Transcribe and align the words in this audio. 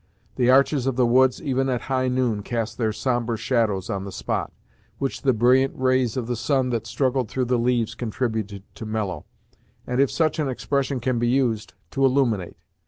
The 0.35 0.49
arches 0.49 0.87
of 0.87 0.95
the 0.95 1.05
woods, 1.05 1.39
even 1.43 1.69
at 1.69 1.81
high 1.81 2.07
noon, 2.07 2.41
cast 2.41 2.79
their 2.79 2.91
sombre 2.91 3.37
shadows 3.37 3.87
on 3.87 4.03
the 4.03 4.11
spot, 4.11 4.51
which 4.97 5.21
the 5.21 5.31
brilliant 5.31 5.75
rays 5.77 6.17
of 6.17 6.25
the 6.25 6.35
sun 6.35 6.71
that 6.71 6.87
struggled 6.87 7.29
through 7.29 7.45
the 7.45 7.59
leaves 7.59 7.93
contributed 7.93 8.63
to 8.73 8.87
mellow, 8.87 9.25
and, 9.85 10.01
if 10.01 10.09
such 10.09 10.39
an 10.39 10.49
expression 10.49 10.99
can 11.01 11.19
be 11.19 11.27
used, 11.29 11.75
to 11.91 12.03
illuminate. 12.03 12.57